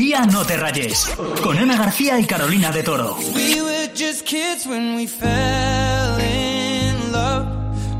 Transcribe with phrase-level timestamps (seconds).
[0.00, 1.14] Tía, no te rayes.
[1.42, 3.18] Con Ana García y Carolina de Toro.
[3.34, 7.46] We were just kids when we fell in love,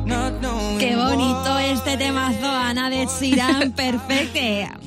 [0.07, 2.51] not knowing Qué bonito este temazo,
[3.01, 4.41] De Sheeran, perfecto.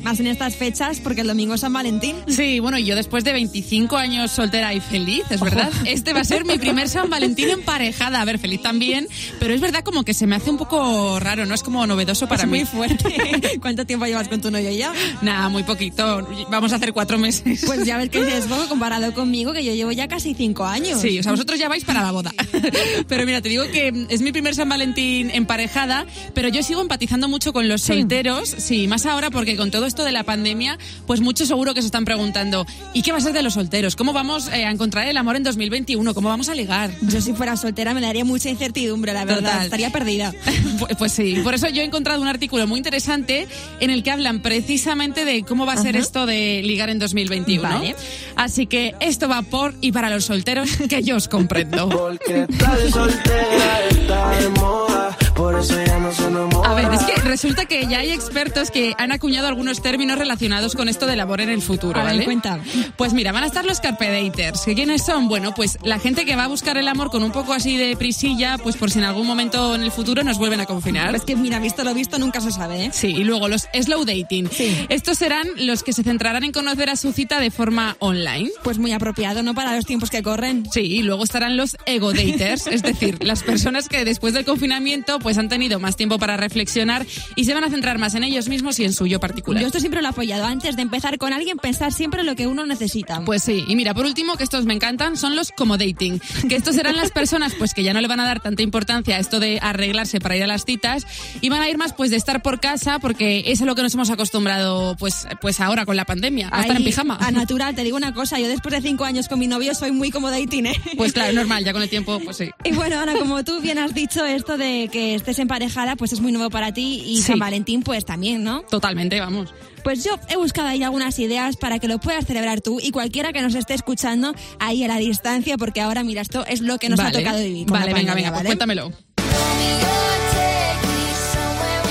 [0.03, 2.15] Más en estas fechas, porque el domingo es San Valentín.
[2.27, 6.23] Sí, bueno, yo después de 25 años soltera y feliz, es verdad, este va a
[6.23, 8.21] ser mi primer San Valentín emparejada.
[8.21, 9.07] A ver, feliz también,
[9.39, 11.55] pero es verdad como que se me hace un poco raro, ¿no?
[11.55, 12.59] Es como novedoso para es mí.
[12.59, 13.57] muy fuerte.
[13.61, 14.93] ¿Cuánto tiempo llevas con tu novio ya?
[15.21, 16.27] Nada, muy poquito.
[16.51, 17.63] Vamos a hacer cuatro meses.
[17.65, 21.01] Pues ya ves que es poco comparado conmigo, que yo llevo ya casi cinco años.
[21.01, 22.31] Sí, o sea, vosotros ya vais para la boda.
[23.07, 27.27] Pero mira, te digo que es mi primer San Valentín emparejada, pero yo sigo empatizando
[27.27, 31.21] mucho con los solteros, sí, más ahora porque con todo esto de la pandemia, pues
[31.21, 33.95] muchos seguro que se están preguntando, ¿y qué va a ser de los solteros?
[33.95, 36.13] ¿Cómo vamos eh, a encontrar el amor en 2021?
[36.13, 36.91] ¿Cómo vamos a ligar?
[37.01, 39.51] Yo si fuera soltera me daría mucha incertidumbre, la verdad.
[39.51, 39.63] Total.
[39.65, 40.33] Estaría perdida.
[40.79, 43.47] Pues- Pues sí, por eso yo he encontrado un artículo muy interesante
[43.79, 47.61] en el que hablan precisamente de cómo va a ser esto de ligar en 2021.
[47.63, 47.95] Vale.
[48.35, 51.87] Así que esto va por y para los solteros, que yo os comprendo.
[51.89, 56.69] Porque estar soltera está de moda, por eso ya no se enamora.
[56.69, 60.75] A ver, es que resulta que ya hay expertos que han acuñado algunos términos relacionados
[60.75, 62.25] con esto del amor en el futuro, A ver, ¿vale?
[62.25, 62.59] cuenta.
[62.97, 64.61] Pues mira, van a estar los carpe daters.
[64.61, 65.27] ¿Que ¿Quiénes son?
[65.27, 67.95] Bueno, pues la gente que va a buscar el amor con un poco así de
[67.95, 71.15] prisilla, pues por si en algún momento en el futuro nos vuelven a confinar.
[71.15, 72.89] Es que mira, visto lo visto nunca se sabe, ¿eh?
[72.93, 74.49] Sí, y luego los slow dating.
[74.51, 74.85] Sí.
[74.89, 78.49] Estos serán los que se centrarán en conocer a su cita de forma online.
[78.63, 79.53] Pues muy apropiado, ¿no?
[79.55, 80.67] Para los tiempos que corren.
[80.71, 85.19] Sí, y luego estarán los ego daters, es decir, las personas que después del confinamiento
[85.23, 88.49] pues han tenido más tiempo para reflexionar y se van a centrar más en ellos
[88.49, 89.61] mismos y en suyo particular.
[89.61, 90.45] Yo esto siempre lo he apoyado.
[90.45, 93.21] Antes de empezar con alguien, pensar siempre lo que uno necesita.
[93.25, 96.55] Pues sí, y mira, por último, que estos me encantan, son los como dating, que
[96.55, 99.19] estos serán las personas pues que ya no le van a dar tanta importancia a
[99.19, 101.07] esto de arreglarse para ir a las citas
[101.41, 103.81] y van a ir más pues de estar por casa porque es a lo que
[103.81, 107.17] nos hemos acostumbrado pues pues ahora con la pandemia, a estar en pijama.
[107.19, 109.91] A natural, te digo una cosa, yo después de cinco años con mi novio soy
[109.91, 110.81] muy como dating, ¿eh?
[110.97, 112.49] Pues claro, normal, ya con el tiempo, pues sí.
[112.63, 116.21] Y bueno, Ana, como tú bien has dicho, esto de que estés emparejada, pues es
[116.21, 117.23] muy nuevo para ti y Sí.
[117.23, 118.61] San Valentín, pues también, ¿no?
[118.63, 119.53] Totalmente, vamos.
[119.83, 123.33] Pues yo he buscado ahí algunas ideas para que lo puedas celebrar tú y cualquiera
[123.33, 126.87] que nos esté escuchando ahí a la distancia, porque ahora, mira, esto es lo que
[126.89, 127.67] nos vale, ha tocado vivir.
[127.67, 128.47] Vale, venga, pandemia, venga, pues ¿vale?
[128.47, 128.91] cuéntamelo.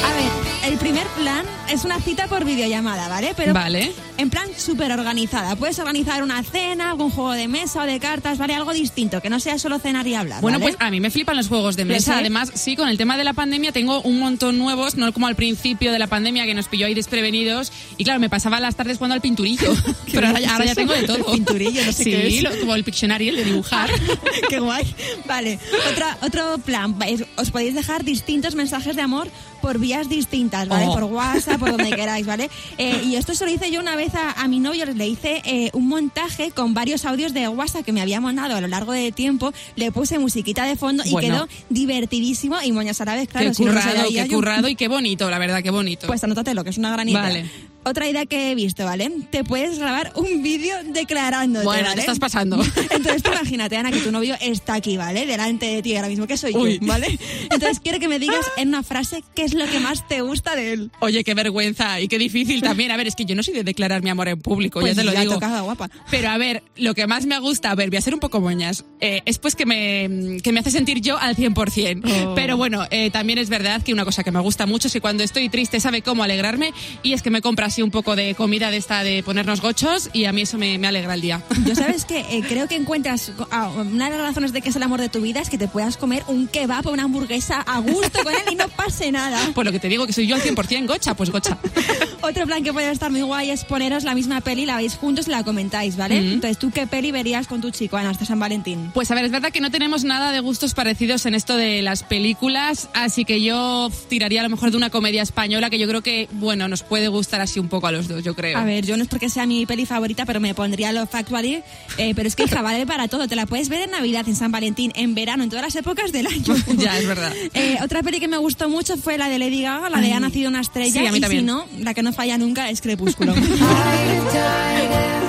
[0.05, 3.35] A ver, el primer plan es una cita por videollamada, ¿vale?
[3.37, 3.93] Pero Vale.
[4.19, 5.57] En plan súper organizada.
[5.57, 8.55] Puedes organizar una cena, algún juego de mesa o de cartas, ¿vale?
[8.55, 10.41] Algo distinto, que no sea solo cenar y hablar.
[10.41, 10.73] Bueno, ¿vale?
[10.73, 12.19] pues a mí me flipan los juegos de ¿Lo mesa.
[12.19, 15.37] Además, sí, con el tema de la pandemia tengo un montón nuevos, no como al
[15.37, 17.73] principio de la pandemia que nos pilló ahí desprevenidos.
[17.99, 19.73] Y claro, me pasaba las tardes jugando al pinturillo.
[20.13, 21.17] Pero ahora, ya- ahora ya tengo de todo.
[21.17, 22.43] El pinturillo, no sé sí, qué es.
[22.43, 23.91] lo- como el Pictionary, el de dibujar.
[24.49, 24.85] Qué guay.
[25.27, 25.59] Vale,
[25.91, 26.97] otra, otro plan.
[27.37, 29.29] Os podéis dejar distintos mensajes de amor
[29.61, 30.87] por vías distintas, ¿vale?
[30.89, 30.95] Oh.
[30.95, 32.51] Por WhatsApp, por donde queráis, ¿vale?
[32.79, 35.43] Eh, y esto se lo hice yo una vez a, a mi novio, le hice
[35.45, 38.93] eh, un montaje con varios audios de WhatsApp que me había mandado a lo largo
[38.93, 41.47] de tiempo, le puse musiquita de fondo y Bueno.
[41.47, 44.37] quedó divertidísimo y moñas árabes, claro, qué si no, no currado, sabía qué yo.
[44.37, 46.07] currado y qué bonito, la verdad, qué bonito.
[46.07, 47.23] Pues anótatelo, que es una gran idea.
[47.23, 47.51] Vale.
[47.85, 49.11] Otra idea que he visto, ¿vale?
[49.31, 52.01] Te puedes grabar un vídeo declarándote, Bueno, te ¿vale?
[52.01, 52.57] estás pasando.
[52.91, 55.27] Entonces tú imagínate, Ana, que tu novio está aquí, ¿vale?
[55.27, 56.79] Delante de ti ahora mismo, que soy Uy.
[56.81, 57.19] yo, ¿vale?
[57.51, 60.55] Entonces quiero que me digas en una frase qué es lo que más te gusta
[60.55, 60.91] de él.
[61.01, 62.91] Oye, qué vergüenza y qué difícil también.
[62.93, 65.03] A ver, es que yo no soy de declarar mi amor en público, Pues ya
[65.03, 65.35] te lo ya digo.
[65.35, 65.91] tocaba, guapa.
[66.11, 68.41] Pero a ver, lo que más me gusta, a ver, voy a ser un poco
[68.41, 72.03] moñas, eh, es pues que me, que me hace sentir yo al 100%.
[72.05, 72.35] Oh.
[72.35, 75.01] Pero bueno, eh, también es verdad que una cosa que me gusta mucho es que
[75.01, 76.73] cuando estoy triste sabe cómo alegrarme
[77.03, 80.11] y es que me compra así un poco de comida de esta de ponernos gochos
[80.13, 81.43] y a mí eso me, me alegra el día.
[81.67, 84.77] Yo sabes que eh, creo que encuentras ah, una de las razones de que es
[84.77, 87.63] el amor de tu vida es que te puedas comer un kebab o una hamburguesa
[87.63, 89.39] a gusto con él y no pase nada.
[89.55, 91.57] Por lo que te digo que soy yo al 100% gocha, pues gocha.
[92.21, 95.27] Otro plan que puede estar muy guay es poneros la misma peli, la veis juntos
[95.27, 96.21] y la comentáis, ¿vale?
[96.21, 96.33] Mm.
[96.35, 98.91] Entonces, ¿tú qué peli verías con tu chico, Ana, hasta San Valentín?
[98.93, 101.81] Pues a ver, es verdad que no tenemos nada de gustos parecidos en esto de
[101.81, 105.89] las películas, así que yo tiraría a lo mejor de una comedia española que yo
[105.89, 108.59] creo que, bueno, nos puede gustar así un poco a los dos, yo creo.
[108.59, 111.63] A ver, yo no es porque sea mi peli favorita, pero me pondría Love Actually.
[111.99, 113.27] Eh, pero es que, hija, vale para todo.
[113.29, 116.13] Te la puedes ver en Navidad, en San Valentín, en verano, en todas las épocas
[116.13, 116.55] del año.
[116.77, 117.33] Ya, es verdad.
[117.55, 120.13] Eh, otra peli que me gustó mucho fue la de Lady Gaga, la de Ay.
[120.13, 121.01] Ha nacido una estrella.
[121.01, 121.43] Sí, a mí y también.
[121.43, 123.35] si no, la que no falla nunca es Crepúsculo.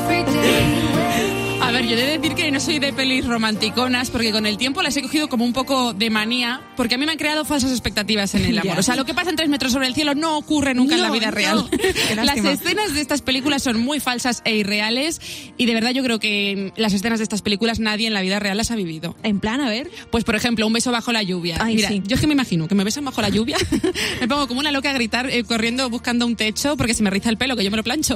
[1.73, 4.57] A ver, yo he de decir que no soy de pelis romanticonas porque con el
[4.59, 7.45] tiempo las he cogido como un poco de manía porque a mí me han creado
[7.45, 8.77] falsas expectativas en el amor.
[8.77, 11.01] O sea, lo que pasa en tres metros sobre el cielo no ocurre nunca en
[11.01, 11.31] la No, vida no.
[11.31, 11.69] real.
[12.15, 15.19] Las escenas de estas películas son muy falsas e irreales
[15.57, 18.37] y de verdad yo creo que las escenas de estas películas nadie en la vida
[18.39, 19.15] real las ha vivido.
[19.23, 19.89] En plan, a ver.
[20.11, 21.57] Pues por ejemplo, un beso bajo la lluvia.
[21.59, 22.03] Ay, Mira, sí.
[22.05, 23.57] yo es que me imagino que me besan bajo la lluvia,
[24.21, 27.09] me pongo como una loca a gritar eh, corriendo buscando un techo porque se me
[27.09, 28.15] riza el pelo que yo me lo plancho,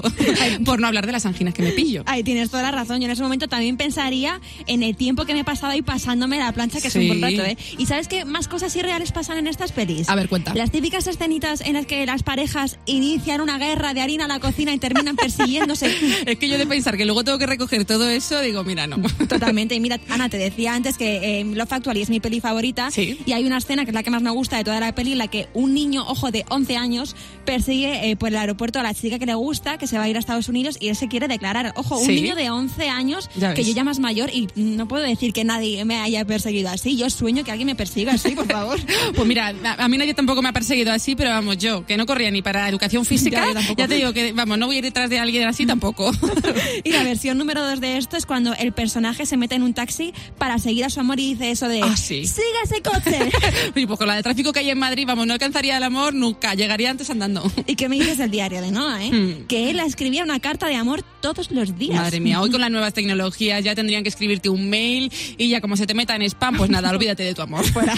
[0.63, 2.03] por no hablar de las anginas que me pillo.
[2.05, 2.99] Ay, tienes toda la razón.
[2.99, 6.37] Yo en ese momento también pensaría en el tiempo que me he pasado ahí pasándome
[6.37, 7.57] la plancha, que es un buen rato, ¿eh?
[7.77, 10.09] ¿Y sabes qué más cosas irreales pasan en estas pelis?
[10.09, 10.53] A ver, cuenta.
[10.55, 14.39] Las típicas escenitas en las que las parejas inician una guerra de harina a la
[14.39, 15.93] cocina y terminan persiguiéndose.
[16.25, 18.97] Es que yo de pensar que luego tengo que recoger todo eso, digo, mira, no.
[19.27, 19.75] Totalmente.
[19.75, 22.91] Y mira, Ana, te decía antes que eh, Love Actually es mi peli favorita.
[22.91, 23.19] Sí.
[23.25, 25.13] Y hay una escena que es la que más me gusta de toda la peli,
[25.13, 27.15] en la que un niño, ojo, de 11 años,
[27.45, 30.09] persigue eh, por el aeropuerto a la chica que le gusta, que se va a
[30.09, 31.73] ir a Estados Unidos y él se quiere declarar.
[31.75, 32.15] Ojo, un Sí.
[32.21, 33.67] niño de 11 años, Ya que ves.
[33.67, 36.97] yo ya más mayor y no puedo decir que nadie me haya perseguido así.
[36.97, 38.79] Yo sueño que alguien me persiga así, por favor.
[39.15, 41.97] Pues mira, a, a mí nadie tampoco me ha perseguido así, pero vamos, yo, que
[41.97, 44.79] no corría ni para educación física, Ya, ya, te digo que, vamos, no voy a
[44.79, 46.11] ir detrás de alguien así tampoco.
[46.83, 49.73] Y la versión número dos de esto es cuando el personaje se mete en un
[49.73, 52.25] taxi para seguir a su amor y dice eso de Ah, sí.
[52.27, 53.29] ¡Siga ese coche!
[53.75, 56.13] y pues con la de tráfico que hay en Madrid, vamos, no alcanzaría el amor
[56.13, 57.49] nunca, llegaría antes andando.
[57.65, 59.11] ¿Y qué me dices del diario de Noah, eh?
[59.11, 59.47] Hmm.
[59.47, 61.95] Que él escribía una carta de amor todos los días.
[61.95, 63.16] Madre mía, hoy con las nuevas tecnologías
[63.61, 66.69] ya tendrían que escribirte un mail y ya como se te meta en spam, pues
[66.69, 67.65] nada, olvídate de tu amor.
[67.65, 67.93] Fuera.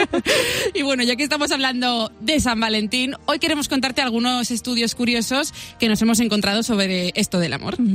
[0.74, 5.52] y bueno, ya que estamos hablando de San Valentín, hoy queremos contarte algunos estudios curiosos
[5.78, 7.76] que nos hemos encontrado sobre esto del amor.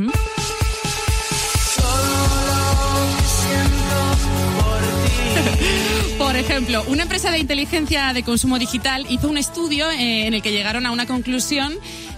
[6.17, 10.41] Por ejemplo, una empresa de inteligencia de consumo digital hizo un estudio eh, en el
[10.41, 11.73] que llegaron a una conclusión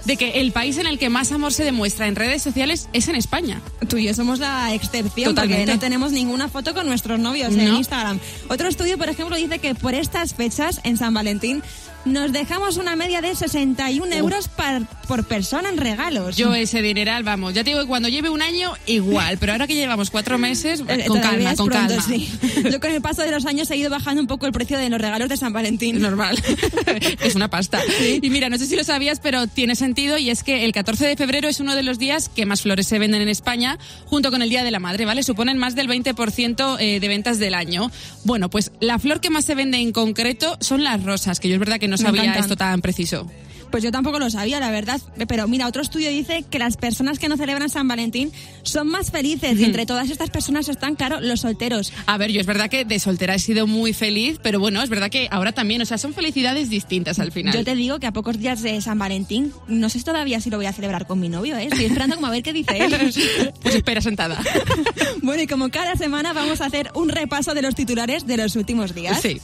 [0.05, 3.07] de que el país en el que más amor se demuestra en redes sociales es
[3.07, 3.61] en España.
[3.87, 5.63] Tú y yo somos la excepción Totalmente.
[5.65, 7.67] porque no tenemos ninguna foto con nuestros novios en.
[7.75, 8.19] Instagram.
[8.49, 11.61] Otro estudio, por ejemplo, dice que por estas fechas en San Valentín
[12.05, 16.37] nos dejamos una media de 61 euros par- por persona en regalos.
[16.37, 19.67] Yo ese dineral, vamos, ya te digo que cuando lleve un año, igual, pero ahora
[19.67, 22.01] que llevamos cuatro meses, Eh, con todavía calma, con pronto, calma.
[22.07, 22.31] sí.
[22.71, 24.89] Yo con el paso de los años he ido bajando un poco el precio de
[24.89, 25.99] los regalos de San Valentín.
[26.01, 26.41] Normal.
[27.21, 27.81] es una pasta.
[28.21, 31.05] Y mira, no sé si lo sabías, pero tiene sentido y es que el 14
[31.07, 34.31] de febrero es uno de los días que más flores se venden en España, junto
[34.31, 35.23] con el Día de la Madre, ¿vale?
[35.23, 37.91] Suponen más del 20% eh, de ventas del año.
[38.23, 41.55] Bueno, pues la flor que más se vende en concreto son las rosas, que yo
[41.55, 42.43] es verdad que no Me sabía encantan.
[42.43, 43.29] esto tan preciso.
[43.71, 45.01] Pues yo tampoco lo sabía, la verdad.
[45.27, 48.31] Pero mira, otro estudio dice que las personas que no celebran San Valentín
[48.63, 49.59] son más felices.
[49.59, 51.93] Y entre todas estas personas están, claro, los solteros.
[52.05, 54.89] A ver, yo es verdad que de soltera he sido muy feliz, pero bueno, es
[54.89, 57.53] verdad que ahora también, o sea, son felicidades distintas al final.
[57.53, 60.57] Yo te digo que a pocos días de San Valentín, no sé todavía si lo
[60.57, 61.65] voy a celebrar con mi novio, ¿eh?
[61.65, 62.91] Estoy esperando como a ver qué dice él.
[63.61, 64.41] Pues espera sentada.
[65.21, 68.55] bueno, y como cada semana vamos a hacer un repaso de los titulares de los
[68.55, 69.21] últimos días.
[69.21, 69.39] Sí.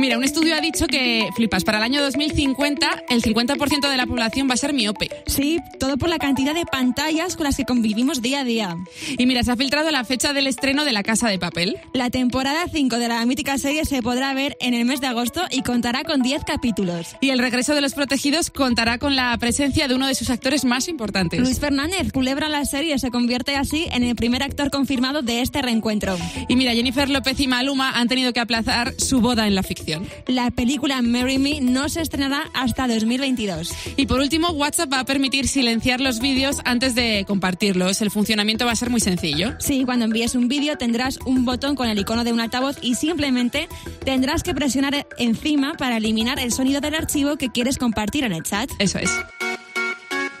[0.00, 4.06] Mira, un estudio ha dicho que, flipas, para el año 2050 el 50% de la
[4.06, 5.10] población va a ser miope.
[5.26, 8.78] Sí, todo por la cantidad de pantallas con las que convivimos día a día.
[9.18, 11.76] Y mira, se ha filtrado la fecha del estreno de La Casa de Papel.
[11.92, 15.42] La temporada 5 de la mítica serie se podrá ver en el mes de agosto
[15.50, 17.08] y contará con 10 capítulos.
[17.20, 20.64] Y el regreso de los protegidos contará con la presencia de uno de sus actores
[20.64, 21.40] más importantes.
[21.40, 25.60] Luis Fernández, culebra la serie, se convierte así en el primer actor confirmado de este
[25.60, 26.16] reencuentro.
[26.48, 29.89] Y mira, Jennifer López y Maluma han tenido que aplazar su boda en la ficción.
[30.26, 33.72] La película Marry Me no se estrenará hasta 2022.
[33.96, 38.00] Y por último, WhatsApp va a permitir silenciar los vídeos antes de compartirlos.
[38.02, 39.54] El funcionamiento va a ser muy sencillo.
[39.58, 42.94] Sí, cuando envíes un vídeo tendrás un botón con el icono de un altavoz y
[42.94, 43.68] simplemente
[44.04, 48.42] tendrás que presionar encima para eliminar el sonido del archivo que quieres compartir en el
[48.42, 48.70] chat.
[48.78, 49.10] Eso es.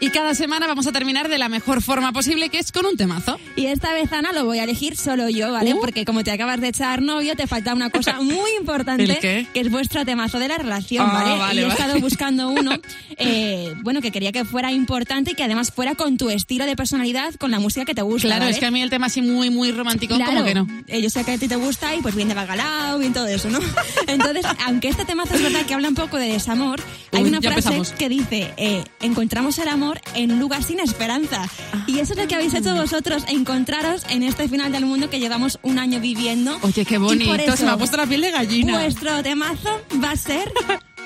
[0.02, 2.96] Y cada semana vamos a terminar de la mejor forma posible, que es con un
[2.96, 3.38] temazo.
[3.54, 5.74] Y esta vez, Ana, lo voy a elegir solo yo, ¿vale?
[5.74, 5.80] Uh.
[5.80, 9.70] Porque como te acabas de echar novio, te falta una cosa muy importante, que es
[9.70, 11.38] vuestro temazo de la relación, Ah, ¿vale?
[11.38, 11.78] vale, y he vale.
[11.80, 12.72] estado buscando uno,
[13.18, 16.76] eh, bueno, que quería que fuera importante y que además fuera con tu estilo de
[16.76, 18.52] personalidad, con la música que te gusta, Claro, ¿vale?
[18.52, 20.66] es que a mí el tema así muy, muy romántico, Claro, como que no.
[20.88, 23.26] eh, yo sé que a ti te gusta y pues bien de bacalao, bien todo
[23.26, 23.58] eso, ¿no?
[24.06, 26.80] Entonces, aunque este temazo es verdad que habla un poco de desamor,
[27.12, 27.90] hay una frase empezamos.
[27.92, 31.48] que dice, eh, encontramos el amor en un lugar sin esperanza.
[31.86, 35.18] Y eso es lo que habéis hecho vosotros, encontraros en este final del mundo que
[35.20, 36.58] llevamos un año viviendo.
[36.62, 38.78] Oye, qué bonito, eso, se me ha puesto la piel de gallina.
[38.78, 40.52] Vuestro temazo va a ser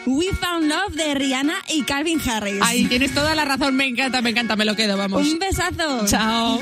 [0.06, 2.60] We Found Love de Rihanna y Calvin Harris.
[2.62, 5.26] Ay, tienes toda la razón, me encanta, me encanta, me lo quedo, vamos.
[5.26, 6.06] un besazo.
[6.06, 6.60] Chao.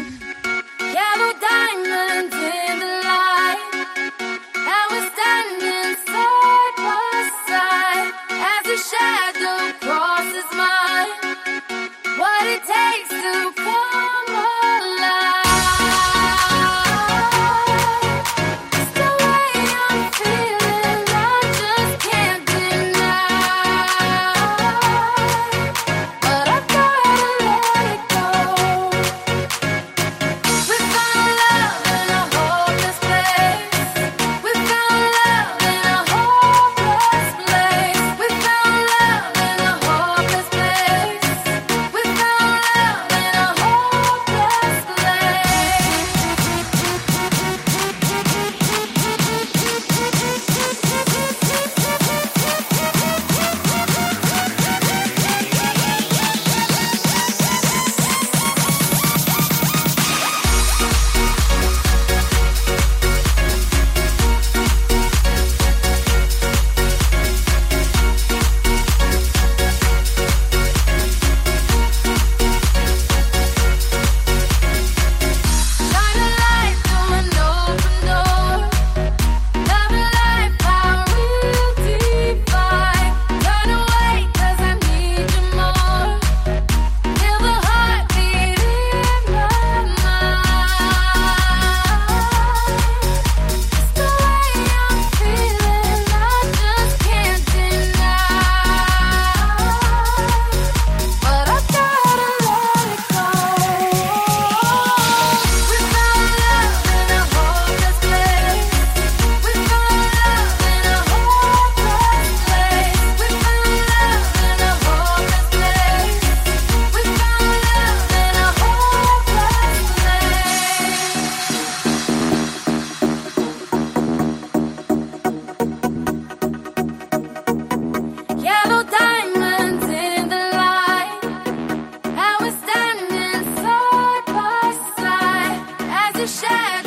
[136.23, 136.82] to shine.